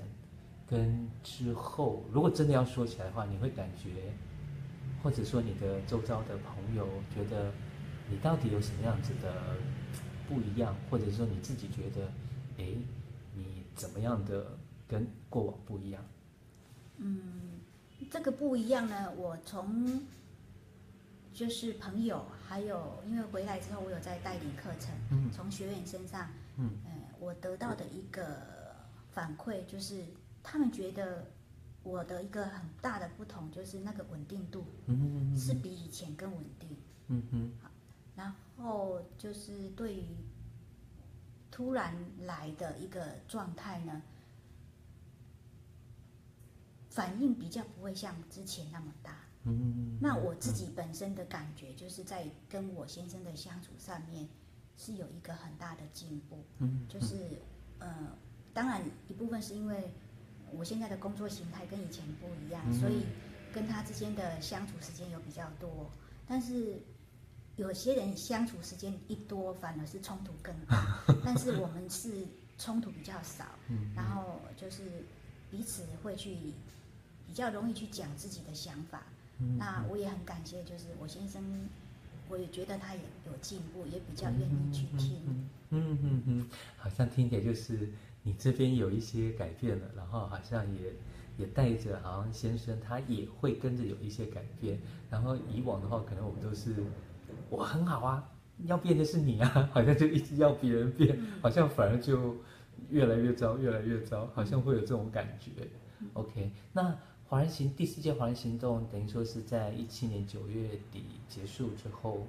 [0.68, 3.90] 跟之后，如果真的要说起来的话，你会感觉？
[5.02, 7.52] 或者说你的周遭的朋友觉得
[8.10, 9.56] 你到底有什么样子的
[10.28, 12.06] 不一样，或者说你自己觉得，
[12.58, 12.64] 哎，
[13.34, 14.56] 你怎么样的
[14.88, 16.04] 跟过往不一样？
[16.98, 17.60] 嗯，
[18.10, 20.00] 这个不一样呢，我从
[21.34, 28.24] 就是朋友，还有因为回来之后我有在带领课程，嗯，从学员身上，嗯，呃，我得到的一个
[29.12, 30.04] 反馈就是
[30.42, 31.26] 他们觉得。
[31.82, 34.64] 我的一个很大的不同就是那个稳定度，
[35.38, 36.68] 是比以前更稳定。
[37.06, 37.52] 嗯嗯。
[38.16, 40.04] 好，然后就是对于
[41.50, 44.02] 突然来的一个状态呢，
[46.90, 49.16] 反应比较不会像之前那么大。
[49.44, 49.98] 嗯。
[50.00, 54.28] 那我自己本身的感觉就是在跟我先生的相处上面
[54.76, 56.44] 是有一个很大的进步。
[56.58, 56.86] 嗯。
[56.88, 57.40] 就是
[57.78, 58.16] 呃，
[58.52, 59.92] 当然一部分是因为。
[60.52, 63.04] 我现在的工作形态跟以前不一样，嗯、所以
[63.52, 65.90] 跟他之间的相处时间有比较多。
[66.24, 66.80] 但是
[67.56, 71.02] 有些人相处时间一多，反而是冲突更大。
[71.24, 72.26] 但是我们是
[72.58, 74.82] 冲突比较少，嗯、然后就是
[75.50, 76.36] 彼此会去
[77.26, 79.02] 比较容易去讲自己的想法。
[79.38, 81.42] 嗯、那我也很感谢，就是我先生，
[82.28, 85.20] 我也觉得他也有进步，也比较愿意去听。
[85.26, 87.88] 嗯嗯嗯嗯，好像听起来就是。
[88.22, 90.92] 你这边有一些改变了，然后好像也
[91.38, 94.80] 也带着，好像先生他也会跟着有一些改变。
[95.08, 96.74] 然后以往的话，可能我们都是
[97.48, 98.28] 我很好啊，
[98.64, 102.36] 要变的是你啊， 好像就一直要别人变，好像反而就
[102.90, 105.50] 越来越糟，越来越糟，好像会有这种感觉。
[106.12, 106.94] OK，那
[107.28, 112.26] 华人行第四届华人行动等于说是在一七年九月底结束之后，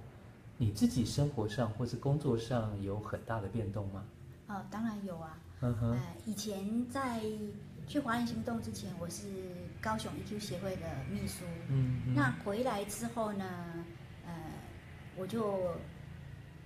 [0.57, 4.03] 你自己生活上或是工作上有很大的变动吗？
[4.47, 5.37] 哦，当然有啊。
[5.61, 7.21] 嗯哼，呃，以前在
[7.87, 9.25] 去华人行动之前，我是
[9.81, 11.43] 高雄 EQ 协会的秘书。
[11.69, 13.85] 嗯，嗯，那回来之后呢，呃，
[15.17, 15.71] 我就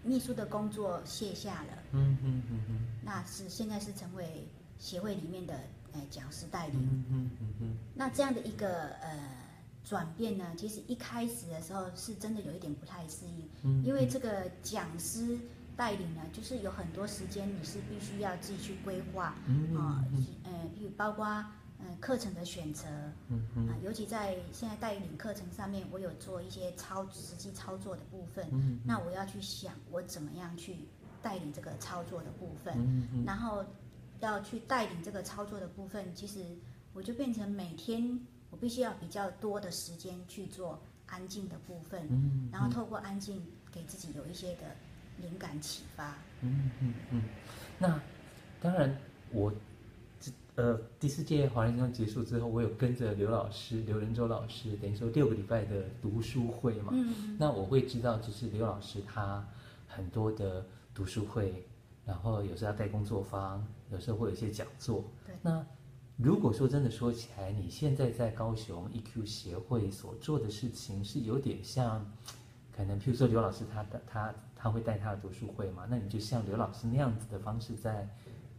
[0.04, 1.78] 秘书的工作卸下了。
[1.92, 2.80] 嗯嗯嗯嗯。
[3.04, 5.54] 那是现在是成为协会里面的
[5.94, 6.78] 呃讲师代理。
[6.78, 7.78] 嗯嗯嗯嗯。
[7.96, 9.18] 那这样的一个呃
[9.84, 13.50] 转变呢，其实一开始的时候是真的有一点不太适应。
[13.64, 13.84] 嗯。
[13.86, 15.38] 因为这个讲师。
[15.74, 19.34] 带领呢，就是有很多时间你是必须要自己去规划
[19.74, 20.06] 啊，
[20.44, 21.44] 呃，比如包括
[21.84, 30.76] 呃课程的选择，啊，尤其在现在带领课程上面，我有做一些操实际操作的部分，嗯那我要去想我怎么样去
[31.22, 33.66] 带领这个操作的部分，嗯然后
[34.20, 36.40] 要去带领这个操作的部分，其实
[36.94, 43.42] 我就变成每天我必须要比较多的时间去做安静的部分，嗯然后透过安静
[43.72, 44.64] 给自己有一些的。
[45.18, 47.22] 灵感启发，嗯嗯嗯，
[47.78, 48.02] 那
[48.60, 48.98] 当然
[49.32, 49.54] 我，
[50.62, 56.94] 呃，第四届华人行动结束之后，我有跟着刘老师刘仁洲老师，等于说六个礼拜的读书会嘛，
[57.40, 59.44] 那我会知道，就是刘老师他
[59.88, 61.66] 很多的读书会，
[62.06, 65.66] 然后有时候要带工作坊，有时候会有一些讲座，对，那
[66.16, 72.06] 如果说真的说起来，你现在在高雄 EQ 协会所做的事情，是有点像，
[72.72, 74.32] 可能譬如说刘老师他的他。
[74.64, 75.88] 他会带他的读书会嘛？
[75.90, 78.08] 那你就像刘老师那样子的方式在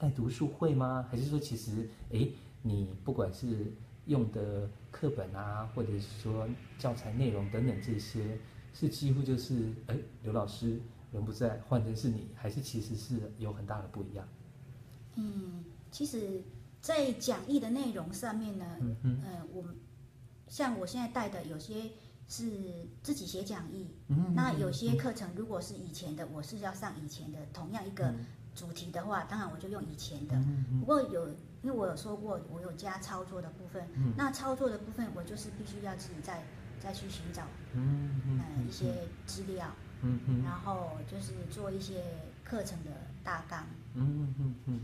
[0.03, 1.07] 带读书会吗？
[1.09, 3.73] 还是说其实，诶，你不管是
[4.07, 8.37] 用的课本啊，或者是说教材内容等等这些，
[8.75, 10.81] 是几乎就是，诶，刘老师
[11.13, 14.27] 人不在，换成是你，还是其实是有很大的不一样？
[15.15, 16.43] 嗯，其实，
[16.81, 19.65] 在讲义的内容上面呢，嗯嗯，呃，我
[20.49, 21.93] 像我现在带的有些。
[22.29, 22.49] 是
[23.03, 28.15] 自己写讲义，嗯，那有些课程如果是以前的，我是要上以前的同样一个
[28.55, 30.39] 主题的话，当然我就用以前的。
[30.81, 31.29] 不过有，
[31.63, 33.87] 因为我有说过，我有加操作的部分，
[34.17, 36.43] 那操作的部分我就是必须要自己再
[36.81, 37.43] 再去寻找，
[37.75, 39.67] 嗯嗯，呃，一些资料，
[40.03, 42.05] 嗯嗯，然后就是做一些
[42.45, 42.91] 课程的
[43.25, 44.81] 大纲，嗯嗯嗯，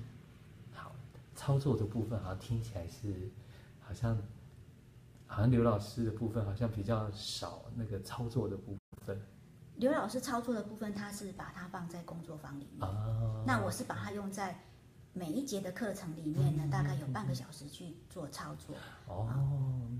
[0.72, 0.92] 好，
[1.34, 3.30] 操作的部分好像听起来是
[3.80, 4.18] 好像。
[5.30, 9.20] 好像刘老师的部分好像比较少那个操作的部分。
[9.78, 12.88] 刘老师操作的部分，他是把它放在工作坊里面。
[12.88, 13.42] 哦。
[13.46, 14.60] 那我是把它用在
[15.12, 18.74] 每一节的课程里面呢，大概有半个小时去做操作。
[19.06, 19.28] 哦。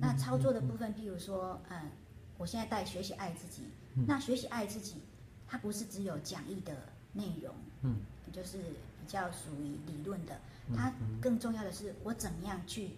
[0.00, 1.90] 那操作的部分，譬如说，嗯，
[2.36, 3.62] 我现在带学习爱自己。
[4.06, 5.02] 那学习爱自己，
[5.46, 6.74] 它不是只有讲义的
[7.12, 7.54] 内容。
[7.82, 7.96] 嗯。
[8.32, 10.38] 就是比较属于理论的，
[10.76, 12.90] 它更重要的是我怎么样去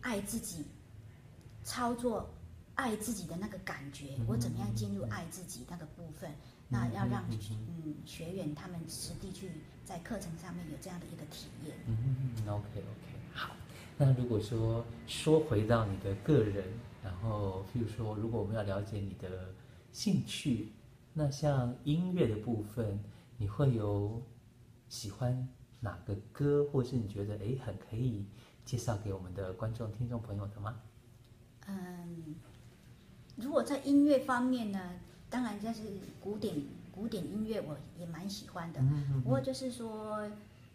[0.00, 0.64] 爱自己。
[1.62, 2.30] 操作
[2.76, 6.30] 爱自己的那个感觉，嗯、我怎么样进入爱自己那个部分？
[6.30, 6.36] 嗯、
[6.68, 9.50] 那要让嗯学员他们实地去
[9.84, 11.76] 在课程上面有这样的一个体验。
[11.86, 11.96] 嗯
[12.48, 13.56] ，OK OK，好。
[13.98, 16.64] 那如果说说回到你的个人，
[17.02, 19.48] 然后譬如说，如果我们要了解你的
[19.90, 20.72] 兴趣，
[21.14, 23.02] 那像音乐的部分，
[23.38, 24.22] 你会有
[24.88, 25.48] 喜欢
[25.80, 28.26] 哪个歌，或是你觉得哎很可以
[28.66, 30.78] 介绍给我们的观众、听众朋友的吗？
[31.68, 32.34] 嗯，
[33.36, 34.94] 如果在音乐方面呢，
[35.30, 35.82] 当然就是
[36.20, 36.54] 古典
[36.90, 38.80] 古典音乐，我也蛮喜欢的。
[39.22, 40.28] 不过就是说，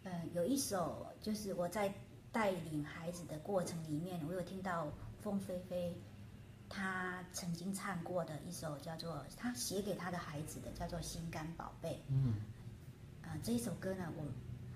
[0.04, 1.92] 呃，有一首就是我在
[2.30, 4.86] 带领孩子的过程里面，我有听到
[5.20, 5.94] 凤飞飞
[6.68, 11.90] 他曾经唱过的一首叫做他写给他的孩子的叫做《心肝宝贝》。
[12.08, 12.36] 嗯，
[13.22, 14.24] 啊，这一首歌呢，我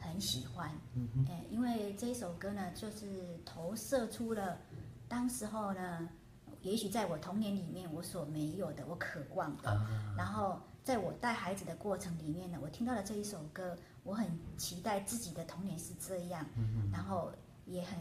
[0.00, 0.70] 很喜欢。
[0.94, 4.58] 嗯嗯，因为这一首歌呢，就是投射出了。
[5.08, 6.08] 当时候呢，
[6.66, 9.70] 也许在我童年里面，我所没有的，我渴望的。
[9.70, 14.26] 啊、然后，在我带孩子的过程里面呢，我听到了这一首歌，我很
[14.56, 16.44] 期待自己的童年是这样。
[16.92, 17.32] 然后，
[17.66, 17.98] 也很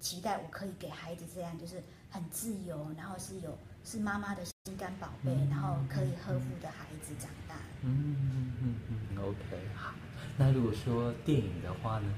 [0.00, 7.56] 期待我可以给孩子这样，就是很自由，然后是有是妈妈的心肝宝贝，嗯、然后可以呵护的孩子长大。
[7.82, 9.92] 嗯嗯嗯嗯，OK，好。
[10.36, 12.14] 那如果说电影的话呢？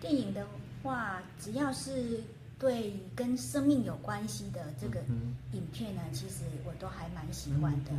[0.00, 0.46] 电影的
[0.82, 2.22] 话，只要是
[2.62, 5.00] 对跟生命有关系的这个
[5.50, 7.90] 影片呢，其实我都还蛮喜欢的。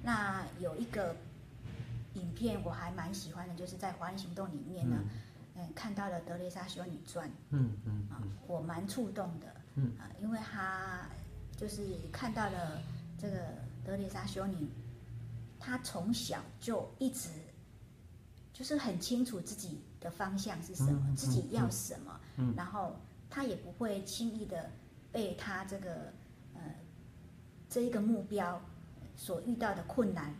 [0.00, 1.16] 那有一个
[2.14, 4.96] 影片我还蛮喜欢的，就是在《华人行动》里面呢，
[5.56, 9.90] 嗯，看到了《德蕾莎修女传》，嗯嗯啊，我蛮触动的，嗯。
[9.98, 11.04] 啊，因为他
[11.56, 11.82] 就是
[12.12, 12.80] 看到了
[13.18, 13.38] 这个
[13.84, 14.68] 德蕾莎修女，
[15.58, 17.28] 她从小就一直。
[18.54, 22.94] 就是很清楚自己的方向是什么，嗯、自己要什么，嗯、然后
[23.34, 24.70] 他也不会轻易的
[25.10, 26.12] 被他这个
[26.54, 26.60] 呃
[27.66, 28.60] 这一个目标
[29.16, 30.34] 所遇到的困难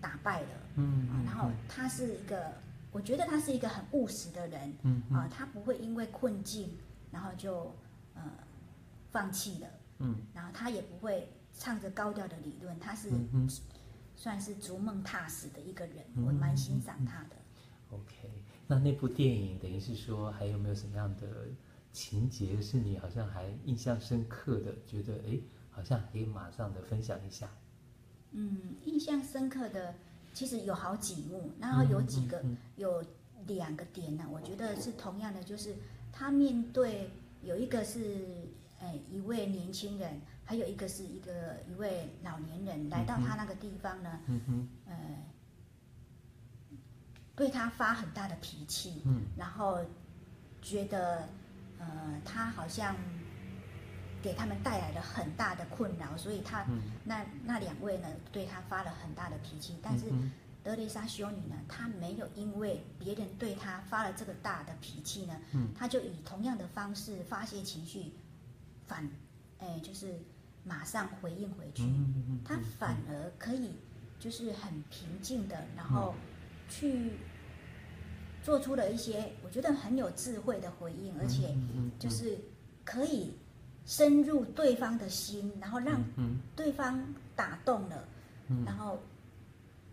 [0.00, 0.48] 打败了。
[0.76, 2.52] 嗯，嗯然后他是一个，
[2.92, 4.72] 我觉得他是一个很务实的人。
[4.82, 6.70] 嗯，嗯啊，他不会因为困境
[7.10, 7.74] 然后就
[8.14, 8.22] 呃
[9.10, 9.68] 放弃了。
[9.98, 13.10] 嗯，然后他也不会唱着高调的理论，他是
[14.14, 17.30] 算是逐梦踏实的一个人，嗯、我蛮欣赏他的。
[17.90, 18.30] OK，
[18.68, 21.26] 那那部电影等于是说，还有没有什么样的
[21.98, 24.72] 情节是你好像还印象深刻的？
[24.86, 25.40] 觉得哎，
[25.72, 27.48] 好像可以马上的分享一下。
[28.30, 29.96] 嗯，印象深刻的
[30.32, 33.04] 其实有好几幕，然后有几个、嗯嗯嗯、有
[33.48, 35.74] 两个点呢，我觉得是同样的，就是
[36.12, 37.10] 他面对
[37.42, 37.98] 有一个是
[38.80, 44.94] 哎一位年轻人，还有一个是一个一位老年人来到他那个地方呢，嗯哼，呃。
[47.34, 49.78] 对他发很大的脾气，嗯，然后
[50.60, 51.28] 觉得，
[51.78, 52.94] 呃，他好像
[54.22, 59.78] 给他们带来了很大的困扰，所以他、嗯、那那两位呢，对他发了很大的脾气。
[59.82, 60.06] 但是
[60.62, 68.12] 德蕾莎修女呢，她没有因为别人对她发了这个大的脾气呢，嗯，她就以同样的方式发泄情绪，
[68.86, 69.08] 反，
[69.58, 70.18] 哎，就是
[70.64, 71.84] 马上回应回去。
[71.84, 73.76] 嗯，她反而可以
[74.18, 76.14] 就是很平静的，然后。
[76.70, 77.12] 去
[78.48, 81.54] 做出了一些我觉得很有智慧的回应，而且
[81.98, 82.34] 就是
[82.82, 83.30] 可以
[83.84, 86.02] 深入对方的心，然后让
[86.56, 86.98] 对方
[87.36, 88.08] 打动了，
[88.64, 88.98] 然后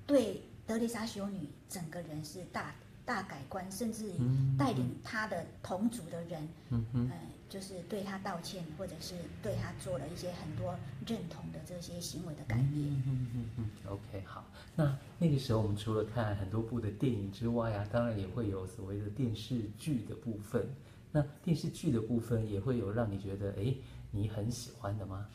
[0.08, 4.10] 对德丽莎修女整个人是大大改观，甚至
[4.58, 7.12] 带领她的同族的人，嗯
[7.48, 10.78] 就是对他道歉，或者是对他做了一些很多
[11.08, 12.70] 认同的这些行为的改变。
[12.74, 13.70] 嗯嗯嗯嗯。
[13.88, 14.44] OK，好。
[14.76, 20.68] 那那个时候我们除了看很多部的电影之外啊，当然也会有所谓的电视剧的部分。
[21.12, 23.74] 那电视剧的部分也会有让你觉得哎，
[24.12, 25.26] 你很喜欢的吗？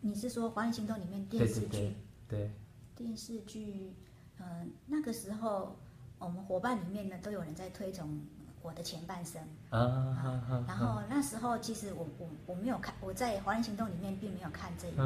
[0.00, 1.66] 你是说《华人行动》里面电视剧？
[1.68, 1.94] 对，
[2.28, 2.50] 对，对。
[2.94, 3.92] 电视剧，
[4.38, 5.76] 嗯、呃，那个时候
[6.18, 8.20] 我们伙伴里面呢都有人在推崇。
[8.66, 9.40] 我的前半生。
[9.70, 15.02] 啊，啊，然后那时候其实我我我没有看，我在《华人行动》里面并没有看这一部，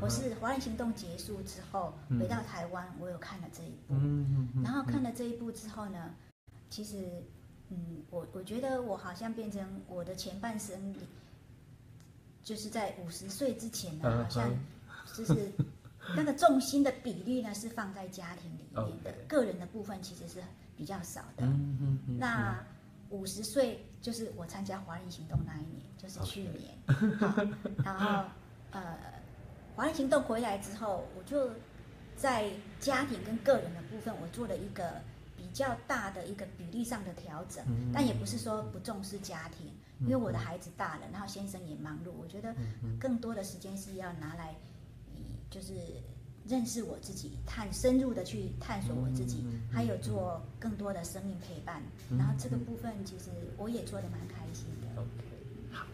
[0.00, 3.94] 我是《华人行动》结束之后回到台湾，我有看了这一部，
[4.62, 6.10] 然后看了这一部之后呢，
[6.68, 7.22] 其实
[7.70, 10.94] 嗯，我我觉得我好像变成我的前半生，
[12.42, 14.50] 就是在五十岁之前呢，好像
[15.14, 15.50] 就是
[16.14, 20.42] 那个重心的比例呢是放在家庭里面的，个人的部分其实是
[20.76, 21.46] 比较少的，
[22.18, 22.58] 那。
[23.10, 26.76] 五十岁就是我参加华人行动那一年，就是去年。
[26.86, 27.52] Okay.
[27.84, 28.24] 然后，
[28.70, 28.98] 呃，
[29.74, 31.50] 华人行动回来之后，我就
[32.16, 35.00] 在家庭跟个人的部分，我做了一个
[35.36, 37.64] 比较大的一个比例上的调整。
[37.68, 39.66] 嗯、但也不是说不重视家庭，
[39.98, 42.54] 嗯、因为我的孩子大了，然后先生也忙碌，我觉得
[43.00, 44.54] 更多的时间是要拿来，
[45.50, 45.74] 就是。
[46.48, 55.00] 认识我自己，探深入的去探索我自己，还有做更多的生命陪伴，嗯、然后这个部分其实我也做的蛮开心的。
[55.00, 55.10] OK，
[55.70, 55.86] 好，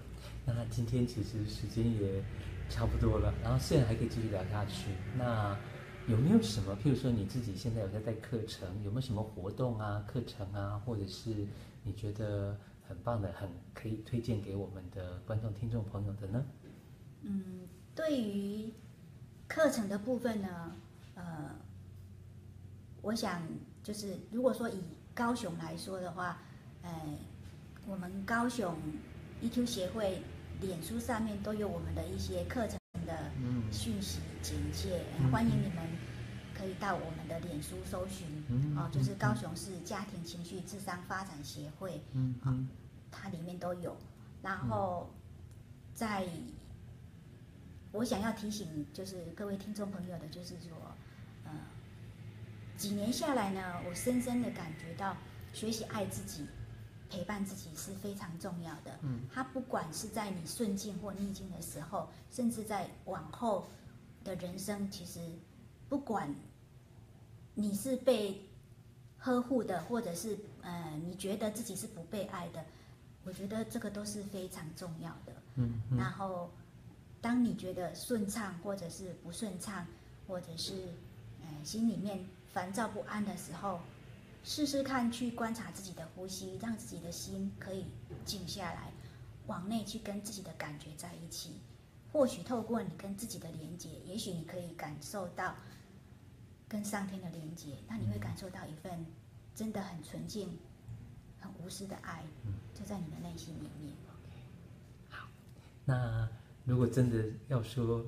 [0.46, 2.22] 那今天其实时间也
[2.70, 4.90] 差不多了，然后现在还可以继续聊下去。
[5.18, 5.58] 那
[6.06, 11.46] 有没有什么，譬如说你自己现在有在带课程，有没有什么活动啊、课程啊，或者是
[11.82, 16.44] 你觉得很棒的、很可以推荐给我们的观众、听众朋友的呢？
[17.22, 17.42] 嗯，
[17.92, 18.72] 对于。
[19.46, 20.72] 课程的部分呢，
[21.14, 21.50] 呃，
[23.02, 23.42] 我想
[23.82, 24.82] 就是如果说以
[25.14, 26.38] 高雄来说的话，
[26.82, 26.90] 呃，
[27.86, 28.74] 我们高雄
[29.42, 30.22] EQ 协会
[30.60, 33.30] 脸书上面都有我们的一些课程的
[33.70, 35.86] 讯息简介，嗯、欢迎你们
[36.58, 42.56] 可以到我们的脸书搜寻，嗯、哦，就是高雄市家庭情绪智商发展协会，嗯、哦、
[43.12, 43.96] 它里面都有，
[44.42, 45.10] 然后
[45.94, 46.26] 在。
[47.94, 50.76] 我想要提醒，就是各位听众朋友的，就是说，
[51.44, 51.52] 呃，
[52.76, 55.16] 几年下来呢，我深深的感觉到，
[55.52, 56.44] 学习爱自己，
[57.08, 58.98] 陪伴自己是非常重要的。
[59.02, 63.68] 嗯，它不管是在你顺境或逆境的时候，甚至在往后
[64.24, 65.20] 的人生，其实
[65.88, 66.34] 不管
[67.54, 68.42] 你是被
[69.18, 72.64] 呵护的，或者是呃你觉得自己是不被爱的，
[73.22, 75.32] 我觉得这个都是非常重要的。
[75.54, 76.50] 嗯，嗯然后
[77.24, 79.86] 当你觉得顺畅，或者是不顺畅，
[80.28, 80.74] 或者是
[81.40, 82.22] 呃心里面
[82.52, 83.80] 烦躁不安的时候，
[84.44, 87.86] 试试看去观察自己的呼吸，让自己的心可以
[88.26, 88.92] 静下来，
[89.46, 91.52] 往内去跟自己的感觉在一起。
[92.12, 95.56] 或许透过你跟自己的连接，也许你可以感受到
[96.68, 99.06] 跟上天的连接，那你会感受到一份
[99.54, 100.58] 真的很纯净、
[101.40, 102.22] 很无私的爱，
[102.74, 103.94] 就在你的内心里面。
[105.08, 105.26] 好，
[105.86, 106.28] 那
[106.64, 108.04] 如果真的要说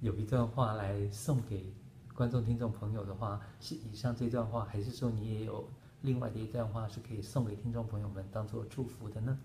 [0.00, 1.66] 有一段话来送给
[2.14, 5.68] 观众、听众朋友的话，是以上这段话，还是说你也有
[6.02, 9.38] 另外的一段话是可以送给听众朋友们当做祝福的呢？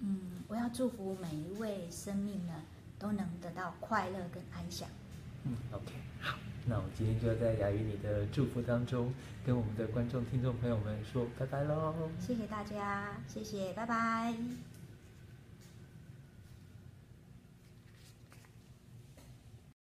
[0.00, 2.52] 嗯，我要祝福每一位生命呢，
[2.98, 4.88] 都能得到快乐跟安详。
[5.44, 6.36] 嗯，OK，好，
[6.66, 9.12] 那我今天就要在雅宇你的祝福当中，
[9.46, 11.94] 跟我们的观众、听众朋友们说拜拜喽。
[12.18, 14.71] 谢谢大家，谢谢，拜拜。